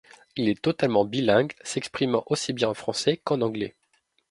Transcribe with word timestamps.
Il 0.35 0.49
est 0.49 0.59
totalement 0.59 1.05
bilingue, 1.05 1.53
s'exprimant 1.63 2.23
aussi 2.25 2.53
bien 2.53 2.69
en 2.69 2.73
français 2.73 3.21
qu'en 3.23 3.41
anglais. 3.41 3.75